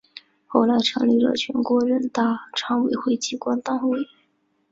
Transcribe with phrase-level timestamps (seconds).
[0.47, 3.99] 后来成立了全国人大常委会机关党委。